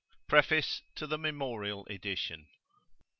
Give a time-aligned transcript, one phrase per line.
[0.21, 2.47] xv] PREFACE TO THE MEMORIAL EDITION.